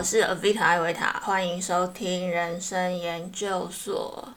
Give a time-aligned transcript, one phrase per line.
[0.00, 4.32] 我是 Avita 艾维塔，欢迎收听人生研究所。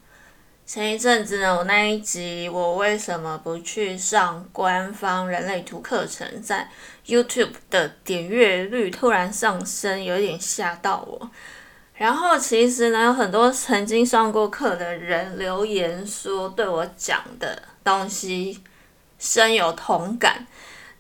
[0.66, 6.70] 前一阵子呢，我那一集我为什么不去上官方人类图课程，在
[7.08, 11.32] YouTube 的点阅率突然上升，有点吓到我。
[11.96, 18.62] 然后其实呢，有很多曾经上过课的人留言说，对我讲的东西
[19.18, 20.46] 深有同感。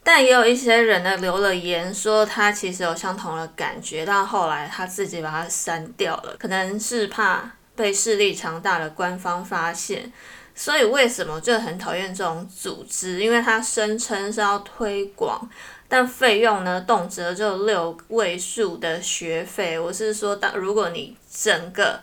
[0.03, 10.11] 但也有一些人呢留了言，说他其实有相同的感觉，但后来他自己把它删掉了，可能是怕被势力强大的官方发现。
[10.55, 13.21] 所以为什么就很讨厌这种组织？
[13.21, 15.49] 因为他声称是要推广，
[15.87, 19.79] 但费用呢动辄就六位数的学费。
[19.79, 21.99] 我是说，当如果你整个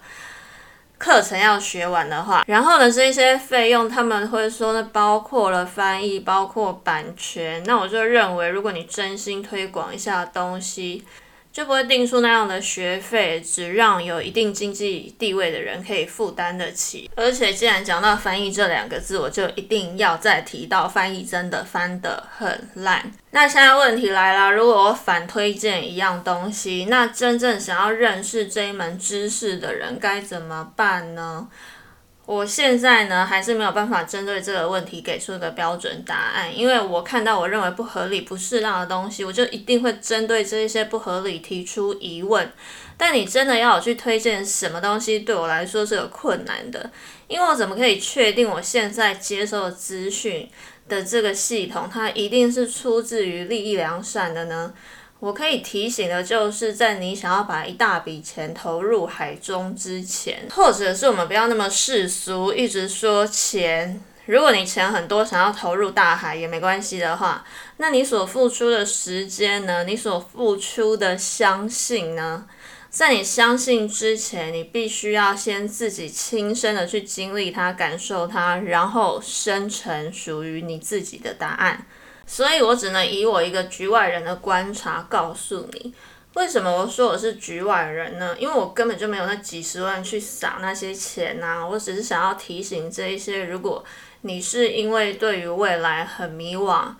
[1.00, 7.64] 课程要学完的话，然后呢，这些费用他们会说呢，包括了翻译，包括版权。
[7.64, 11.02] 那我就认为，如果你真心推广一下东西。
[11.52, 17.10] 就不会定出那样的学费，只让有一定经济地位的人可以负担得起。
[17.16, 23.10] 而且，既然讲到翻译这两个字，我就一定要再提到翻译真的翻得很烂。
[23.32, 31.48] 那现在问题来了，如果我反推荐一样东西，那真正想要认识这一门知识的人该怎么办呢？
[32.30, 42.48] 我现在呢，还是没有办法针对这个问题给出一个标准答案，因为我看到我认为不合理、不适当的东西，我就一定会针对这一些不合理提出疑问。
[42.96, 46.88] 但你真的要我去推荐什么东西，对我来说是有困难的，
[47.26, 50.48] 因为我怎么可以确定我现在接受的资讯
[50.88, 54.72] 的这个系统，它一定是出自于利益良善的呢？
[55.20, 64.00] 我可以提醒的就是，在你想要把一大笔钱投入海中之前，或者是我们不要那么世俗，一直说钱。
[64.24, 67.44] 如果你钱很多，想要投入大海也没关系的话，
[67.76, 69.84] 那你所付出的时间呢？
[69.84, 72.46] 你所付出的相信呢？
[72.88, 81.86] 在你相信之前，你必须要先自己亲身的去经历它、感受它，然后生成属于你自己的答案。
[82.30, 85.92] 所以我只能以我一个局外人的观察告诉你，
[86.34, 88.36] 为什么我说我是局外人呢？
[88.38, 91.66] 因为我根本就没有那几十万去撒那些钱呐。
[91.68, 93.84] 我只是想要提醒这一些，如果
[94.20, 96.94] 你是因为对于未来很迷惘，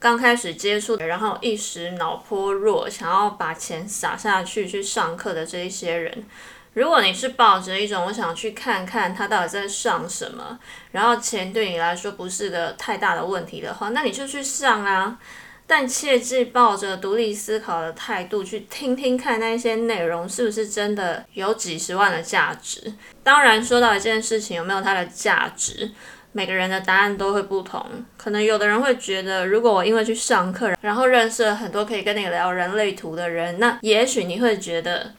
[0.00, 6.26] 刚开始接触，然后一时脑颇弱，想要把钱撒下去去上课的这一些人。
[6.74, 10.58] 如果你是抱着一种我想去看看他到底在上什么，
[10.92, 15.18] 然后钱对你来说不是个太大的问题的话，那你就去上啊。
[15.66, 22.92] 但切记抱着独立思考的态度去听听看那些内容是不是真的有几十万的价值。
[23.22, 25.90] 当然，说到一件事情有没有它的价值，
[26.32, 27.86] 每个人的答案都会不同。
[28.18, 35.12] 可能有的人会觉得，如果我因为去上课，然后认识了很多可以跟你聊人类图的人，那也许你会觉得。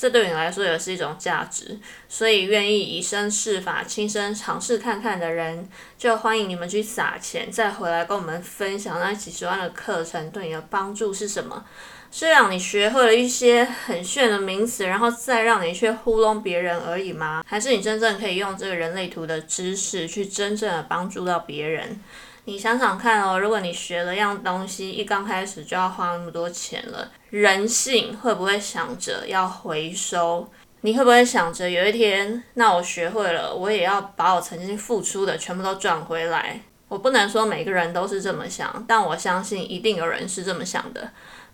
[0.00, 1.78] 这对你来说也是一种价值，
[2.08, 5.68] 所以愿意以身试法、亲身尝试看看的人，
[5.98, 11.66] 就欢迎你们去撒钱，再回来跟我们分享那几十万的课程对你的帮助是什么？
[12.10, 17.44] 是让你学会了一些很炫的名词，然后再让你去糊弄别人而已吗？
[17.46, 22.00] 还是你真正可以用这个人类图的知识去真正的帮助到别人？
[22.44, 30.48] 你想想看哦，如果你学了样东西，一刚开始就要花那么多钱了，人性会不会想着要回收？
[30.80, 36.60] 你会不会想着有一天，那我学会了，我也要把我曾经付出的全部都赚回来？
[36.88, 41.08] 我不能说每个人都是这么想，但我相信一定有人是这么想的。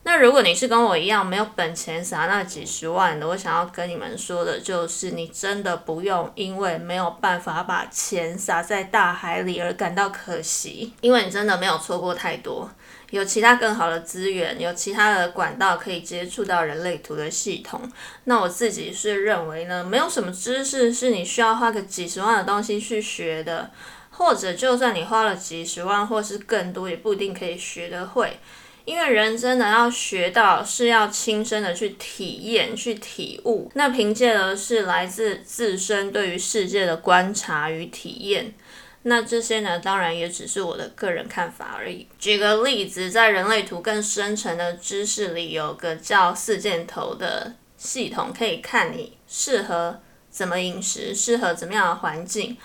[0.07, 12.71] 那如果你是跟我一样没有本钱撒那几十万的，我想要跟你们说的就是，你真的不用因为没有办法把钱撒在大海里而感到可惜，因为你真的没有错过太多，
[13.11, 17.83] 有其他更好的资源，有其他的管道可以接触到人类图的系统。
[18.25, 23.73] 那我自己是认为呢，没有什么知识是你需要花个几十万的东西去学的，
[24.13, 28.39] 或者就算你花了几十万或是更多，也不一定可以学得会。
[28.87, 33.69] 因为人真的要学到，是要亲身的去体验、去体悟。
[33.75, 38.55] 那凭借的是来自自身对于世界的观察与体验。
[39.03, 42.07] 那这些呢，当然也只是我的个人看法而已。
[42.17, 50.01] 举个例子，在人类图更深层的知识里，有个叫四箭头的系统，可以看你适合
[50.31, 52.57] 怎么饮食，适合怎么样的环境。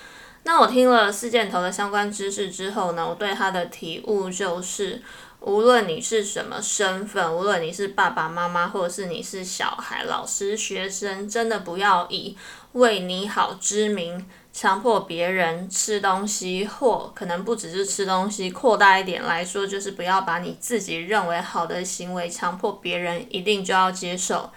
[0.44, 5.02] 那我听了四箭头的相关知识之后呢，我对它的体悟就是。
[5.42, 12.38] 无论你是什么身份，无论你是爸爸妈妈，或者是你是小孩、老师、学生，真的不要以
[12.74, 14.24] 为你好之名
[14.54, 24.52] 强迫别人吃东西，或可能不只是吃东西，扩大一点来说，就是不要把你自己认为好的行为强迫别人一定就要接受。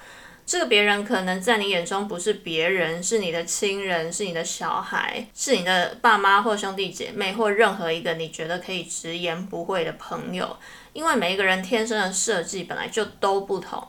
[0.46, 10.56] 这个别人可能在你眼中不是别人，是你的亲人，是你的小孩，是你的爸妈或兄弟姐妹，或任何一个你觉得可以直言不讳的朋友。
[10.92, 13.84] 因为每一个人天生的设计本来就都不同。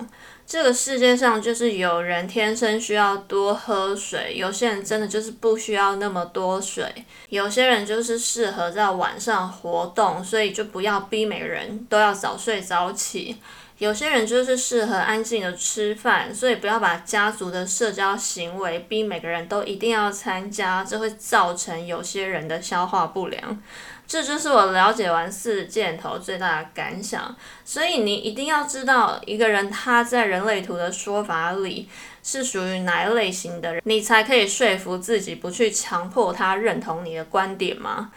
[0.47, 6.87] 这个世界上就是有人天生需要多喝水，有些人真的就是不需要那么多水，
[7.29, 13.37] 有些人就是适合在晚上活动，所以就不要逼每个人都要早睡早起。
[13.77, 23.61] 有些人就是适合安静的吃饭，所以不要把家族的社交行为逼每个人都一定要参加，这会造成有些人的消化不良。
[24.07, 27.35] 这就是我了解完四箭头最大的感想。
[27.65, 31.89] 所以你一定要知道一个人他在人类图的说法里
[32.23, 38.11] 是属于哪一类型的人，你才可以说服自己不去强迫他认同你的观点吗？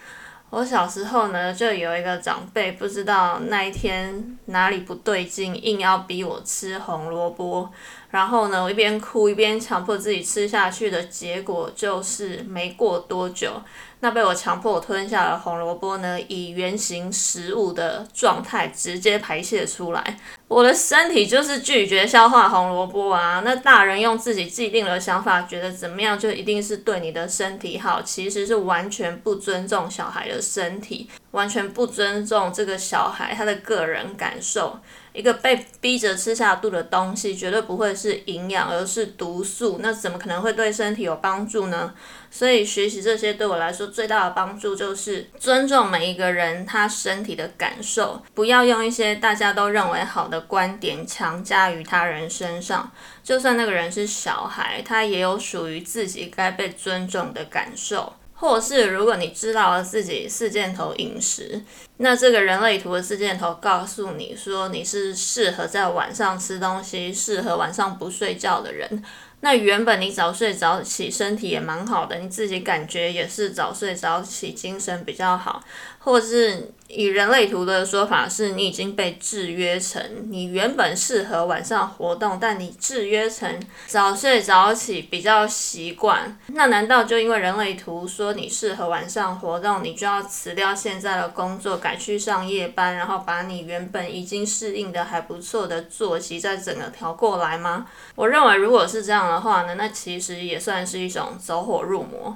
[0.51, 7.69] 我小时候呢，就有一个长辈，不知道那一天哪里不对劲，硬要逼我吃红萝卜。
[8.09, 13.61] 然后呢，我一边哭一边强迫自己吃下去的结果，就是没过多久，
[13.99, 20.19] 那被我强迫吞下的红萝卜呢，以原形食物的状态直接排泄出来。
[20.47, 23.43] 我的身体就是拒绝消化红萝卜啊！
[23.45, 34.79] 那大人用自己既定的想法，觉得怎么样就一定是对你的身体好，其实是完全不尊重小孩的身体，完全不尊重这个小孩他的个人感受。
[35.19, 39.77] 一个被逼着吃下肚的东西，绝对不会是营养，而是毒素。
[39.81, 41.93] 那怎么可能会对身体有帮助呢？
[42.31, 52.89] 所以学习这些对我来说最大的帮助，就是尊重每一个人他身体的感受，不要用一些大家都认为好的观点强加于他人身上。
[53.21, 58.13] 就算那个人是小孩，他也有属于自己该被尊重的感受。
[58.39, 61.61] 或是如果你知道了自己四箭头饮食，
[61.97, 69.03] 那这个人类图的四箭头告诉你说你是适合在晚上吃东西，适合晚上不睡觉的人。
[69.41, 75.61] 那原本你早睡早起，身体也蛮好的，你自己感觉也是早睡早起，精神比较好，
[75.99, 76.71] 或是。
[76.89, 86.35] 以人类图的说法是，你已经被制约成你原本适合晚上活动，但你制约成早睡早起比较习惯。
[86.47, 97.85] 那难道就因为人类图说你适合晚上活动，你就要辞掉现在的工作，改去上夜班，然后把你原本已经适应的还不错的作息再整个调过来吗？
[98.15, 102.35] 我认为如果是这样的话呢，那其实也算是一种走火入魔。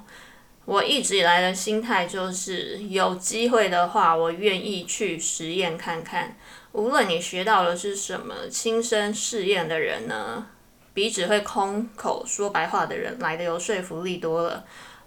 [0.65, 6.37] 我一直以来的心态就是，有机会的话，我愿意去实验看看。
[6.71, 10.47] 无论你学到的是什么，亲身试验的人呢，
[10.93, 14.63] 比只会空口说白话的人来的有说服力多了。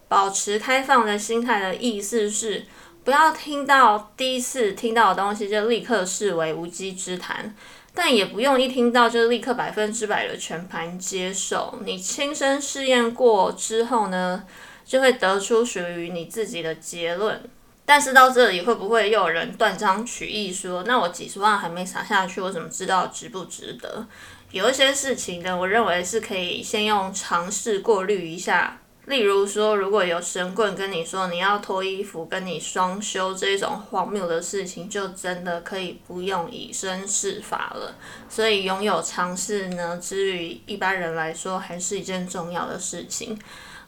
[0.09, 2.67] 保持开放的心态的意思是，
[3.03, 7.57] 不要听到第一次听到的东西就立刻视为无稽之谈，
[7.95, 11.79] 但也不用一听到就立刻百分之百的全盘接受。
[11.85, 14.45] 你亲身试验过之后呢？
[14.87, 17.43] 就会得出属于你自己的结论，
[17.85, 24.07] 但是到这里会不会又有人断章取义说，那我几十万还没撒下去，我怎么知道值不值得？
[24.53, 28.81] 有一些事情呢，我认为是可以先用尝试过滤一下。
[29.07, 37.95] 例如说，如果有神棍跟你说你要脱衣服跟你双休这种荒谬的事情，就真的可以不用以身试法了。
[38.29, 43.39] 所以拥有尝试呢，之于一般人来说，还是一件重要的事情。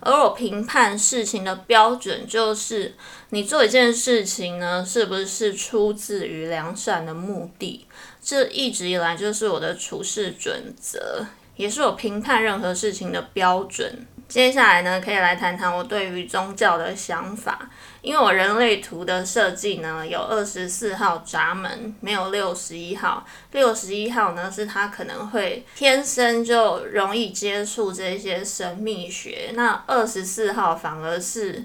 [0.00, 2.94] 而我评判事情的标准就是，
[3.30, 7.86] 你做一件事情呢，是不是出自于良善的目的？
[8.22, 11.26] 这一直以来就是我的处事准则，
[11.56, 14.06] 也是我评判任何事情的标准。
[14.28, 17.68] 接下来呢，可以来谈谈我对于宗教的想法。
[18.02, 23.26] 因为我人类图的设计呢，有二十四号闸门，没有六十一号。
[23.52, 29.52] 六十一号呢，是他可能会天生就容易接触这些神秘学。
[29.54, 31.64] 那二十四号反而是。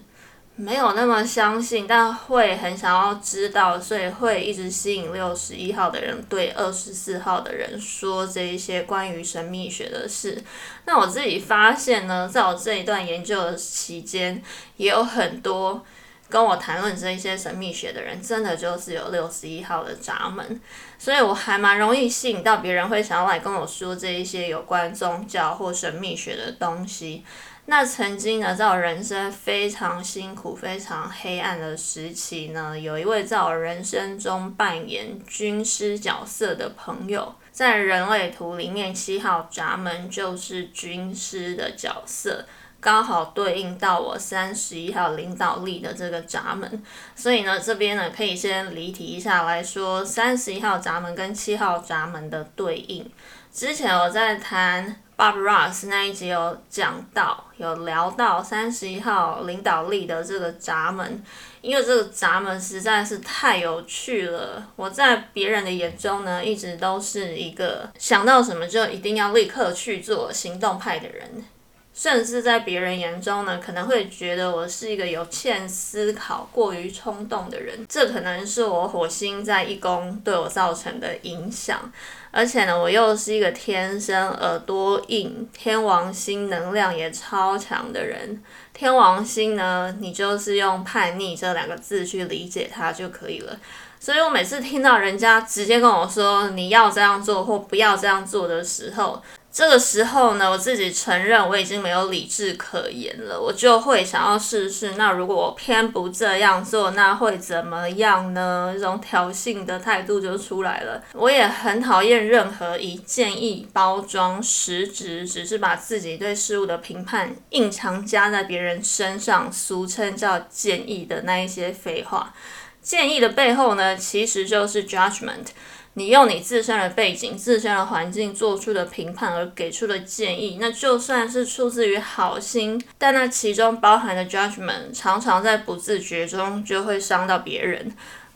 [0.56, 10.40] 没有那么相信，但会很想要知道，所以会一直吸引六十一号的人对二十四号的人说这一些关于神秘学的事。
[10.86, 14.44] 那我自己发现呢，在我这一段研究的期间，
[14.78, 15.84] 也有很多
[16.30, 20.62] 跟我谈论这一些神秘学的人，真的就是有六十一号的闸门，
[21.00, 27.26] 所以我还蛮容易吸引到别人会想要来跟我说这一些有关宗教或神秘学的东西。
[27.66, 42.46] 那曾经呢，在我人生非常辛苦、非常黑暗的时期呢，有一位在我人生中扮演军师角色的朋友，在人类图里面七号闸门就是军师的角色，
[42.82, 46.84] 刚好对应到我三十一号领导力的这个闸门，
[47.16, 53.10] 所以呢，这边呢可以先离题一下来说三十一号闸门跟七号闸门的对应。
[53.54, 55.03] 之前我在谈。
[55.16, 61.24] Bob Ross 那一集有讲到，有聊到三十一号领导力的这个闸门，
[61.62, 64.68] 因为这个闸门实在是太有趣了。
[64.76, 71.46] 我在别人的眼中呢，一直都是一个想到什么就一定要立刻去做行动派的人。
[71.94, 77.86] 甚至在别人眼中呢，可能会觉得我是一个有欠思考、过于冲动的人。
[77.88, 81.92] 这可能是我火星在一宫对我造成的影响。
[82.32, 88.42] 而且呢，我又是一个天生耳朵硬、天王星能量也超强的人。
[88.74, 93.56] 天王星呢，你就是用叛逆这两个字去理解它就可以了。
[94.00, 99.22] 所以我每次听到人家直接跟我说你要这样做或不要这样做的时候，
[99.54, 104.94] 这个时候呢，我自己承认我已经没有理智可言了，我就会想要试试。
[104.94, 108.72] 那如果我偏不这样做，那会怎么样呢？
[108.74, 111.04] 这种挑衅的态度就出来了。
[111.14, 122.34] 我也很讨厌任何以建议包装实质，只是把自己对事物的评判硬强加在别人身上，俗称叫建议的那一些废话。
[122.82, 125.50] 建议的背后呢，其实就是 judgment。
[125.96, 137.92] 你用你自身的背景、自身的环境做出的评判而给出的建议，那就算是出自于好心，但那其中包含的 judgment 常常在不自觉中就会伤到别人。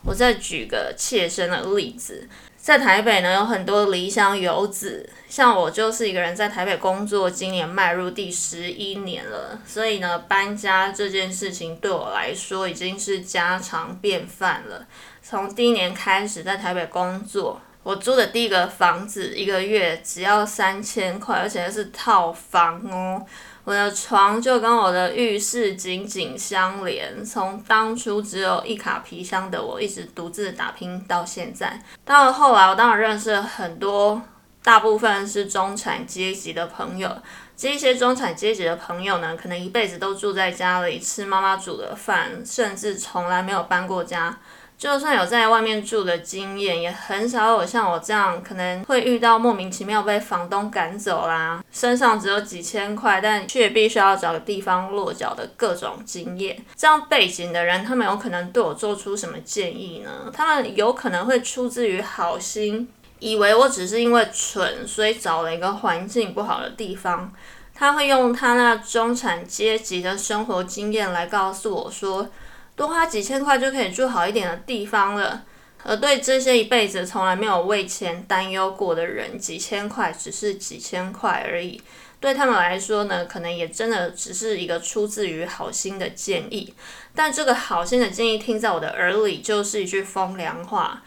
[0.06, 2.30] 我再举个切身的例子。
[2.56, 14.86] 在台北呢，有很多离乡游子，像我就是一个人在台北工作，今年迈入第十一年了，所以呢，搬家这件事情对我来说已经是家常便饭了。
[15.30, 23.22] 从第一年开始在台北工作，我租的第一个房子一个月只要三千块，而且是套房哦。
[23.66, 31.78] 我的床就跟我的浴室紧紧相连，从当初只有一卡皮箱的我，一直独自打拼到现在。
[32.06, 34.22] 到了后来，我当然认识了很多，
[34.64, 37.12] 大部分是中产阶级的朋友。
[37.58, 44.38] 这些中产阶级的朋友呢，可能一辈子都住在家里，吃妈妈煮的饭，甚至从来没有搬过家。
[44.78, 56.64] 就算有在外面住的经验，也很少有像我这样可能会遇到莫名其妙被房东赶走啦，身上只有几千块，但却必须要找个地方落脚的各种经验。
[56.76, 60.32] 这样背景的人，他们有可能对我做出什么建议呢？
[60.32, 67.34] 他们有可能会出自于好心，以为我只是因为蠢，所以找了一个环境不好的地方。
[67.74, 72.30] 他会用他那中产阶级的生活经验来告诉我说。
[72.78, 75.44] 多花几千块就可以住好一点的地方了，
[75.84, 81.82] 而对这些一辈子从来没有为钱担忧过的人，几千块只是几千块而已。
[82.20, 86.74] 对他们来说呢，可能也真的只是一个出自于好心的建议。
[87.16, 91.02] 但这个好心的建议听在我的耳里就是一句风凉话，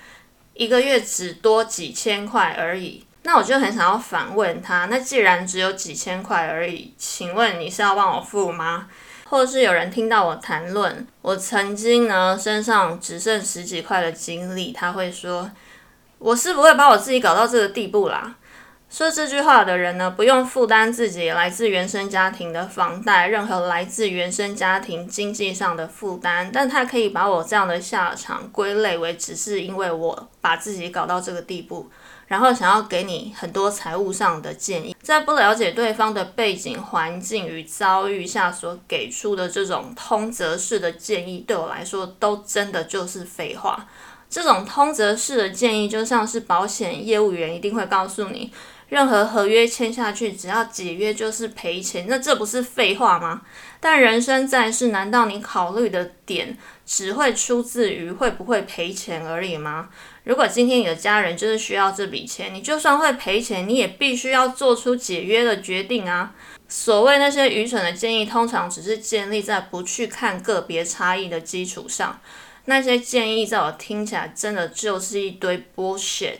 [0.54, 3.04] 一个月只多几千块而已。
[3.22, 8.88] 那我就很想要反问他，那既然只有几千块而已，请问你是要帮我付吗？
[9.30, 15.48] 或是有人听到我谈论我曾经呢身上只剩十几块的经历，他会说
[16.18, 18.34] ：“我是不会把我自己搞到这个地步啦。”
[18.90, 31.88] 说这句话的人呢，不用负担自己来自原生家庭的房贷，任何来自原生家庭经济上的负担，但他可以把我这样的下场归类为只是因为我把自己搞到这个地步。
[32.30, 43.84] 然后想要给你很多财务上的建议，在不了解对方的背景、环境与遭遇下所给出的这种通则式的建议，对我来说都真的就是废话。
[44.28, 48.52] 这种通则式的建议，就像是保险业务员一定会告诉你，
[48.90, 53.40] 任何合约签下去，只要解约就是赔钱，那这不是废话吗？
[53.78, 59.88] 但人生在世，难道你考虑的点只会出自于会不会赔钱而已吗？
[60.24, 66.34] 如果今天你的家人就是需要这笔钱，你就算会赔钱，你也必须要做出解约的决定啊！
[66.68, 72.20] 所谓那些愚蠢的建议，通常只是建立在不去看个别差异的基础上。
[72.64, 76.38] 那些建议在我听起来，真的就是一堆 bullshit。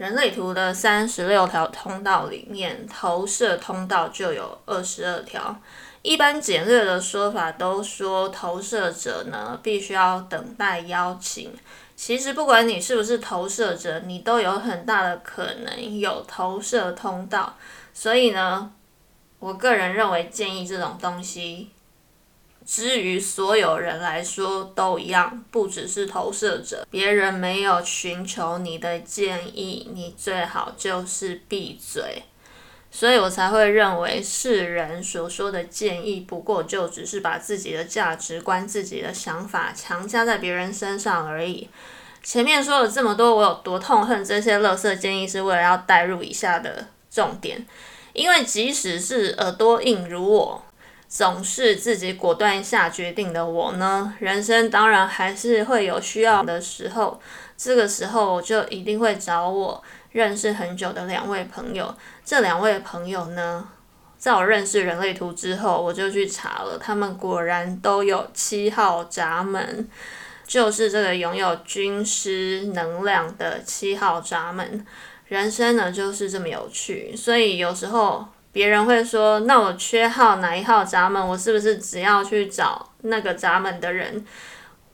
[0.00, 5.54] 人类图的三十六条通道里面，投射通道就有二十二条。
[6.00, 11.52] 一般简略的说法都说，投射者呢必须要等待邀请。
[11.94, 17.58] 其实不管你是不是投射者，你都有很大的可能有投射通道。
[17.92, 18.72] 所以呢，
[19.38, 21.72] 我个人认为建议这种东西，
[22.70, 26.86] 至于所有人来说都一样，不只是投射者。
[26.88, 32.22] 别人没有寻求你的建议，你最好就是闭嘴。
[32.92, 41.68] 所以我才会认为世人所说的建议，不过就只是把自己的价值观、自己的想法强加在别人身上而已。
[42.22, 47.66] 前面说了这么多，我有多痛恨这些垃圾建议，是为了要带入以下的重点。
[48.12, 50.64] 因为即使是耳朵硬如我，
[51.10, 57.20] 总是自己果断下决定的我呢，人生当然还是会有需要的时候。
[57.56, 61.92] 这个时候我就一定会找我认识很久的两位朋友。
[62.24, 63.68] 这两位朋友呢，
[64.16, 69.88] 在我认识人类图之后，我就去查了，他们果然都有七号闸门，
[70.46, 74.86] 就是这个拥有军师能量的七号闸门。
[75.26, 81.26] 人生呢就是这么有趣，所以有时候别人会说：“那我缺号哪一号闸门？
[81.26, 84.24] 我是不是只要去找那个闸门的人？”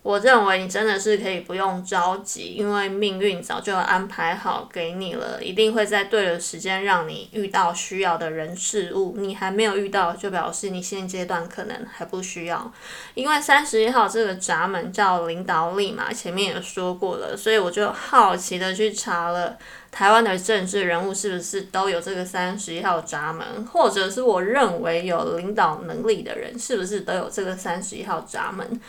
[0.07, 9.17] 我认为你真的是可以不用着急，因为命运早就安排好给你了，一定会在对的时间让你遇到需要的人事物。
[9.19, 12.73] 你还没有遇到，就表示你现阶段可能还不需要。
[13.15, 19.59] 因为三十一号这个闸门叫领导力嘛，前面也说过了，所以我就好奇的去查了
[19.91, 28.81] 台湾的政治人物是不是都有这个三十一号闸门，或者是我认为有领导能力的人是不是都有这个三十一号闸门。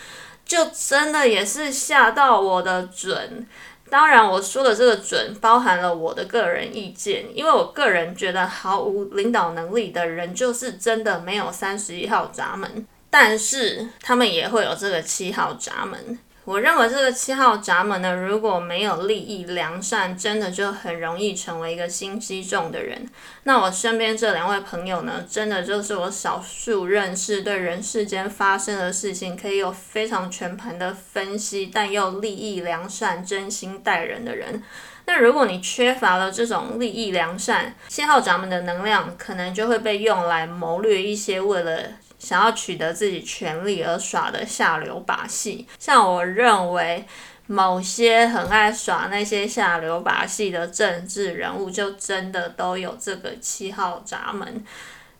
[0.48, 3.46] 就真的也是吓到我的准，
[3.90, 16.18] 当然我说的这个准包含了我的个人意见，因为我个人觉得毫无领导能力的人就是真的没有三十一号闸门，但是他们也会有这个七号闸门。
[16.48, 23.06] 我认为这个七号闸门呢，如果没有利益良善，真的就很容易成为一个心机重的人。
[23.44, 34.64] 那我身边这两位朋友呢，真的就是我少数认识对人世间发生的事情可以有非常全盘的分析，但又利益良善、真心待人的人。
[35.06, 41.84] 那如果你缺乏了这种利益良善，七号闸门的能量，可能就会被用来谋略一些为了。
[42.20, 47.06] 想要取得自己权利而耍的下流把戏，像我认为
[47.46, 54.64] 某些很爱耍那些下流把戏的政治人物，就真的都有这个七号闸门。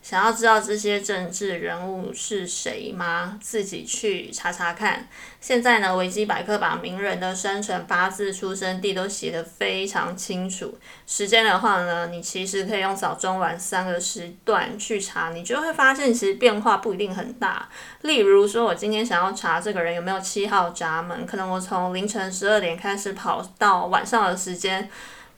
[0.10, 3.38] 想要知道这些政治人物是谁吗？
[3.42, 5.06] 自己去查查看。
[5.42, 10.78] 现在呢，维基百科把名人的生辰八字、出生地都写得非常清楚。
[11.06, 17.68] 时间的话呢，你其实可以用早、中、晚三个时段去查，你就会发现其实变化不一定很大。
[18.04, 24.90] 例如说，我今天想要查这个人有没有七号闸门，可能我从凌晨十二点开始跑到晚上的时间。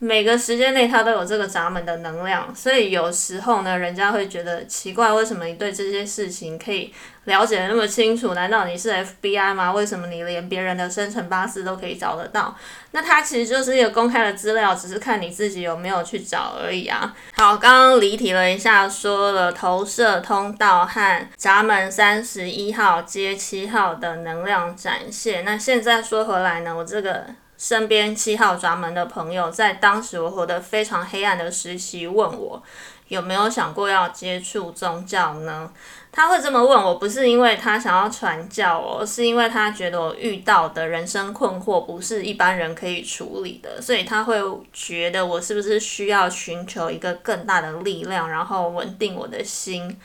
[0.01, 6.93] 每个时间内，它都有这个闸门的能量，所以有时候呢，人家会觉得奇怪，为什么你对这些事情可以
[7.25, 8.33] 了解的那么清楚？
[8.33, 9.73] 难道你是 FBI 吗？
[9.73, 12.55] 为什么你连别人的生辰八字都可以找得到？
[12.91, 17.13] 那它其实就是一个公开的资料，只是看你自己有没有去找而已啊。
[17.33, 25.43] 好，刚刚离题了一下，说了投射通道和闸门三十一号接七号的能量展现。
[25.43, 27.25] 那现在说回来呢，我这个。
[27.59, 32.63] 身边七号闸门的朋友，在当时我活得非常黑暗的时期，问我
[33.09, 35.69] 有没有想过要接触宗教呢？
[36.09, 44.39] 他会这么问我，不是因为他想要传教哦，是因为他觉得我遇到的人生困惑不是一般人可以处理的，所以他会
[44.71, 49.99] 觉得我是不是需要寻求一个更大的力量，然后稳定我的心，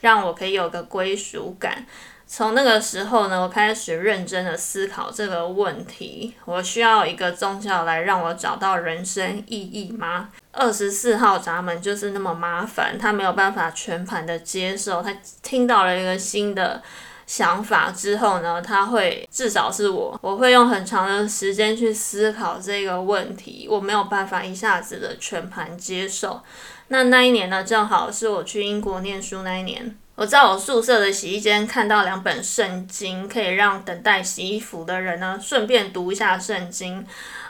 [0.00, 1.86] 让我可以有个归属感。
[2.34, 10.30] 从那个时候呢，我开始认真的思考这个问题：我需要一个宗教来让我找到人生意义吗？
[10.50, 15.02] 二十四号闸门就是那么麻烦，他没有办法全盘的接受。
[15.02, 16.82] 他听到了一个新的
[17.26, 26.40] 想法之后呢，他会至少是我，我会用很长的时间去思考这个问题，我没有办法一下子的全盘接受。
[26.88, 29.96] 那那一年呢，正好是我去英国念书那一年。
[30.14, 37.04] 我在我宿舍的洗衣间看到两本圣经，可以让等待洗衣服的人呢顺便读一下圣经。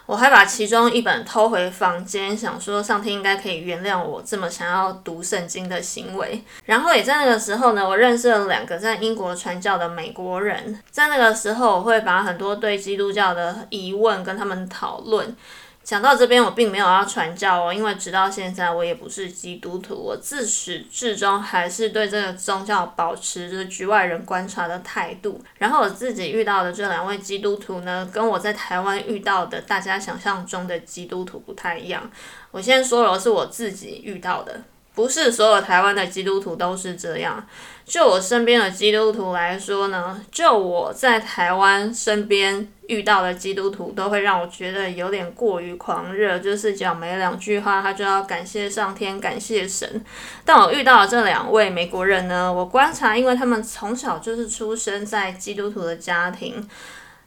[0.06, 6.42] 我还把其中一本偷回房间，想说上天应该可以原谅我这么想要读圣经的行为。
[6.64, 10.80] 然后也在那个时候呢，我认识了两个在英国传教的美国人。
[10.90, 15.36] 在那个时候，我会把很多对基督教的疑问跟他们讨论。
[15.84, 25.42] 讲到这边，我并没有要传教哦，因为直到现在我也不是基督徒，我自始至终还是对这个宗教保持着局外人观察的态度。
[25.58, 32.08] 然后我自己遇到的这两位基督徒呢，跟我在台湾遇到的大家想象中的基督徒不太一样。
[32.52, 34.62] 我先说了，是我自己遇到的。
[34.94, 37.46] 不是所有台湾的基督徒都是这样。
[37.84, 50.02] 就我身边的基督徒来说呢，就我在台湾身边遇到的基督徒，都会让我觉得有点过于狂热，就是讲没两句话，他就要感谢上天、感谢神。
[50.44, 56.66] 但我遇到的这两位美国人呢，我观察，因为他们从小就是出生在基督徒的家庭。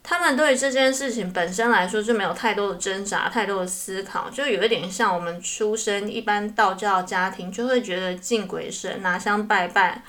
[0.08, 10.04] 他们对这件事情本身来说就没有太多的挣扎，太多的思考，就有一点像我们出生一般道教家庭，就会觉得敬鬼神、拿香拜拜。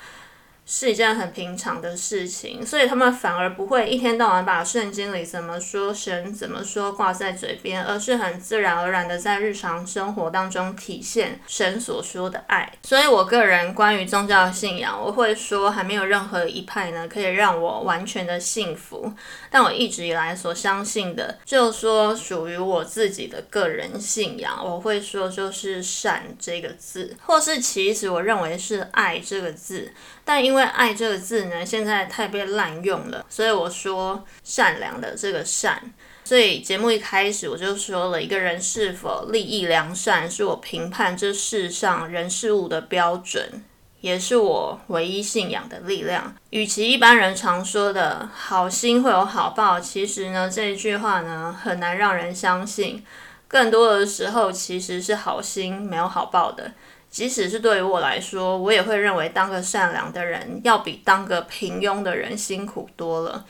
[0.69, 12.69] 是一件很平常的事情，所以他们反而不会一天到晚把圣经里怎么说神怎么说挂在嘴边，而是很自然而然的在日常生活当中体现神所说的爱。
[12.83, 19.13] 所以我个人关于宗教信仰，我会说还没有任何一派呢可以让我完全的幸福。
[19.49, 29.93] 但我一直以来所相信的，就说属于我自己的个人信仰，我会说就是善这个字，或是其实我认为是爱这个字。
[30.25, 35.93] 但因为因为爱这个字呢，现在太被滥用了，所以我说善良的这个善。
[36.23, 43.63] 所以节目一开始我就说了，一个人是否利益良善，是我评判这世上人事物的标准，
[44.01, 46.33] 也是我唯一信仰的力量。
[46.49, 53.05] 与其一般人常说的好心会有好报，其实呢这一句话呢很难让人相信。
[53.47, 56.71] 更多的时候其实是好心没有好报的。
[57.09, 63.45] 即使是对于我来说，我也会认为当个善良的人要比当个平庸的人辛苦多了。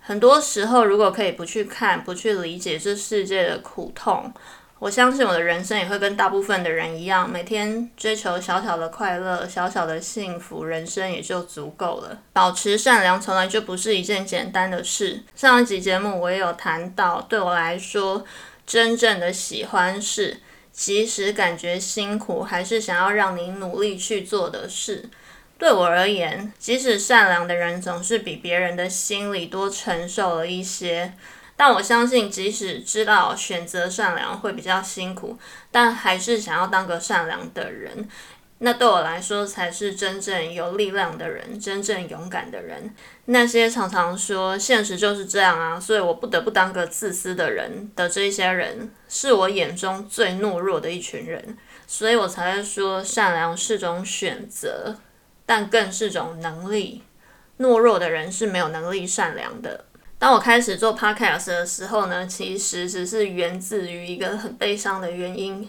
[0.00, 4.32] 很多时候，如果可以不去看、不去理解这世界的苦痛，
[4.78, 12.18] 我相信我的人生也会跟大部分的人一样，每天追求小小的快乐、小小的幸福，人生也就足够了。
[12.32, 15.22] 保持善良从来就不是一件简单的事。
[15.36, 18.24] 上一集节目我也有谈到，对我来说，
[18.66, 20.38] 真正的喜欢是。
[20.72, 25.08] 即使感觉辛苦，还是想要让你努力去做的事。
[25.58, 31.12] 对我而言，即使善良的人总是比别人的心里多承受了一些，
[31.54, 35.38] 但我相信，即使知道选择善良会比较辛苦，
[35.70, 38.08] 但还是想要当个善良的人。
[38.64, 42.94] 那对我来说才是真正有力量的人，真正勇敢的人。
[43.24, 51.58] 那些常常说现实就是这样啊，所以我不得不当个自私的人的这些人，是我眼中最懦弱的一群人。
[51.88, 54.96] 所以我才会说，善良是种选择，
[55.44, 57.02] 但更是种能力。
[57.58, 59.86] 懦弱的人是没有能力善良的。
[60.20, 65.68] 当我开始做 podcast 的时候呢，其实只是源自于一个很悲伤的原因。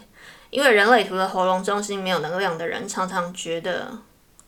[0.54, 3.90] 因为人类图的喉咙中心没有能量的人，常常觉得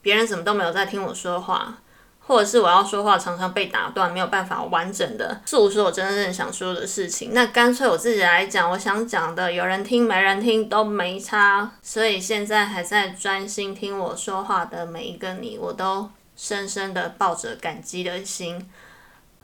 [0.01, 1.79] 别人怎么都没有在听我说话，
[2.21, 7.33] 或者是我要说话常常被打断，没有办法完整的诉说我真正想说的事情。
[7.35, 11.73] 那干脆我自己来讲，我想讲的，有人听没人听都没差。
[11.83, 18.71] 所以现在还在专心听我说话的每一个你，我都深深的抱着感激的心。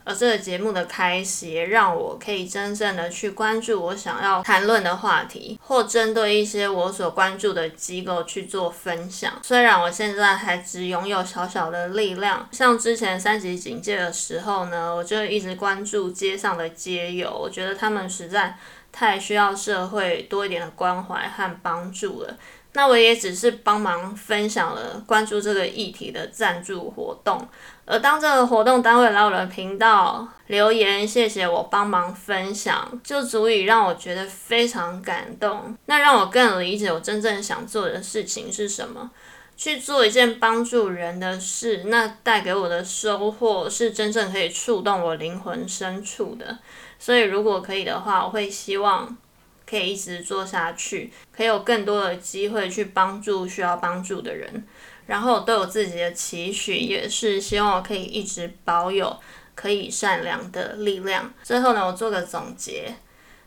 [0.04, 9.32] 而这个节目的开始，也让我可以真正的去关注我想要谈论的话题，或针对一些我所关注的机构去做分享。
[9.42, 18.56] 虽然我现在还只拥有小小的力量，像之前三级警戒的时候呢，我就一直关注街上的街友，我觉得他们实在
[18.90, 22.36] 太需要社会多一点的关怀和帮助了。
[22.74, 27.46] 那我也只是帮忙分享了关注这个议题的赞助活动，
[27.84, 35.76] 而当这个活动单位来我的频道留言，谢谢我帮忙分享，就足以让我觉得非常感动。
[35.86, 39.10] 那让我更理解我真正想做的事情是什么，
[39.56, 46.58] 去做一件帮助人的事，那带给我的收获是真正可以触动我灵魂深处的。
[46.98, 49.16] 所以如果可以的话，我会希望。
[49.64, 54.66] 可以一直做下去，可以有更多的机会去帮助需要帮助的人，
[55.06, 59.16] 然后都有自己的期许，也是希望我可以一直保有
[59.54, 61.32] 可以善良的力量。
[61.42, 62.94] 最后呢，我做个总结。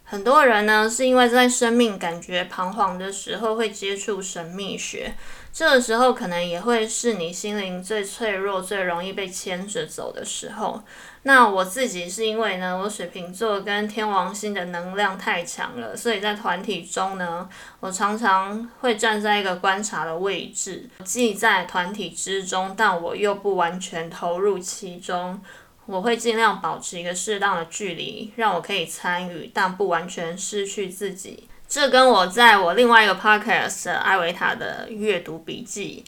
[0.07, 5.15] 很多人呢，是因为在生命感觉彷徨的时候，会接触神秘学。
[5.51, 10.83] 这个时候，可能也会是你心灵最脆弱、最容易被牵着走的时候。
[11.27, 25.41] 那我自己是因为呢，我水瓶座跟天王星的能量太强了，所以在团体中呢，我常常会站在一个观察的位置，既在团体之中，但我又不完全投入其中。
[25.87, 31.47] 我会尽量保持一个适当的距离，让我可以参与，但不完全失去自己。
[31.67, 36.05] 这跟我在我另外一个 podcast 艾维塔的阅读笔记，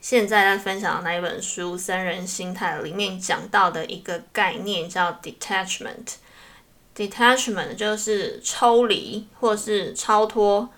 [0.00, 6.14] 现在在分享的那一本书《三人心态》里面讲到的一个概念叫 detachment。
[6.94, 10.68] detachment 就是抽离或是超脱，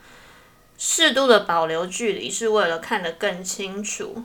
[0.79, 4.23] 适度的保留距离是为了看得更清楚。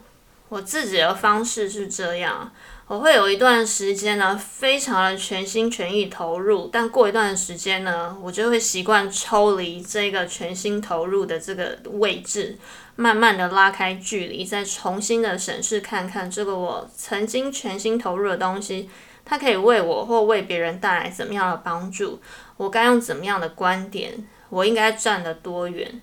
[0.50, 2.52] 我自己的方式是这样。
[2.88, 12.60] 我会有一段时间呢，非常的全心全意投入，但过一段时间呢，我就会习惯抽离这个全心投入的这个位置，
[12.96, 18.88] 慢慢的拉开距离，再重新的审视看看这个我曾经全心投入的东西，
[19.26, 22.22] 它可以为我或为别人带来怎么样的帮助？
[22.58, 24.14] 我该用怎么样的观点？
[24.50, 26.00] 我应该站得多远？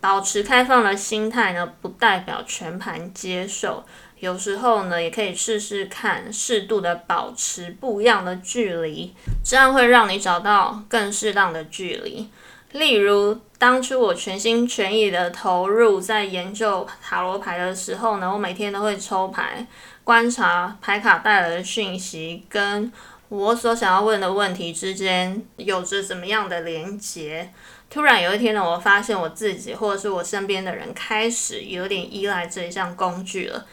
[0.00, 3.84] 保持开放的心态呢，不代表全盘接受。
[4.20, 12.28] 有时候呢，也可以试试看，适度的保持不一样的距离，这样会让你找到更适当的距离。
[12.72, 19.66] 例如，当初我全心全意的投入在研究塔罗牌的时候呢，我每天都会抽牌，
[20.04, 22.92] 观察牌卡带来的讯息，跟
[23.30, 27.50] 我所想要问的问题之间有着怎么样的连结。
[27.88, 33.64] 突然有一天呢，我发现我自己或者是我身边的人开始有点依赖这一项工具了。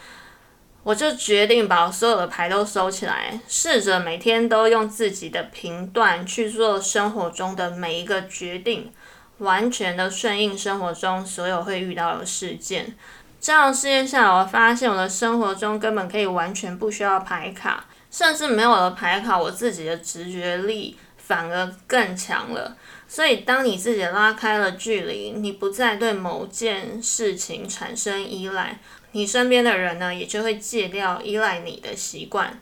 [0.85, 8.93] 我就决定把所有的牌都收起来，试着每天都用自己的频段去做生活中的每一个决定，
[9.39, 12.95] 完全的顺应生活中所有会遇到的事件。
[13.41, 22.77] 这样试验下来，我发现我的生活中根本可以完全不需要牌卡，甚至没有了牌卡，我自己的直觉力反而更强了。
[23.07, 28.79] 所以，当你自己拉开了距离，你不再对某件事情产生依赖。
[29.15, 32.59] 你身边的人呢，也就会戒掉依赖你的习惯。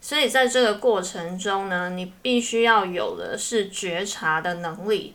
[0.00, 5.12] 所以在这个过程中呢，你必须要有的是觉察的能力。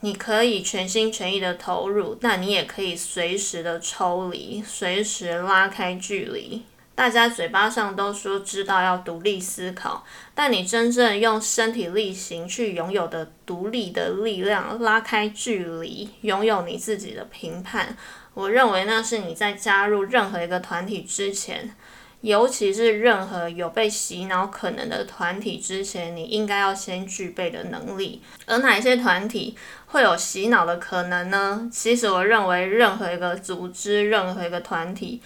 [0.00, 6.62] 你可以全心全意的投入，但你也可以随时的抽离，随时拉开距离。
[6.94, 10.02] 大家嘴巴上都说知道要独立思考，
[10.34, 17.96] 但你真正用身体力行去拥有的独立的力量，拉开距离，拥有你自己的评判。
[18.34, 21.74] 我认为那是你在加入任何一个团体之前，
[22.22, 28.22] 尤其是任何有被洗脑可能的团体之前，你应该要先具备的能力。
[28.46, 31.68] 而哪些团体会有洗脑的可能呢？
[31.72, 35.20] 其实我认为任何一个组织、任何一个团体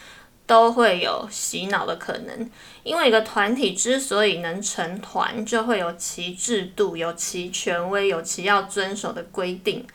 [0.47, 2.51] 都会有洗脑的可能，
[2.83, 9.87] 因为一个团体之所以能成团，就会有其制度、有其权威、有其要遵守的规定。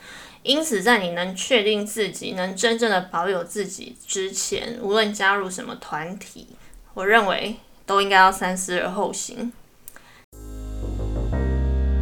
[0.44, 6.48] 因此，在你能确定自己能真正的保有自己之前，无论加入什么团体，
[6.96, 9.54] 我认为都应该要三思而后行。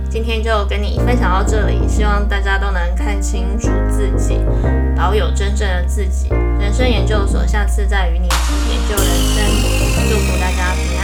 [0.10, 4.40] 今天就跟你分享到这里，希望大家都能看清楚自己，
[4.96, 6.30] 保有真正的自己。
[6.60, 10.10] 人生研究所，下次再与你研究人生。
[10.10, 10.99] 祝福大家。